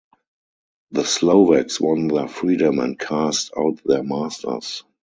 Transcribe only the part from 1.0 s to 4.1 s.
Slovaks won their freedom and cast out their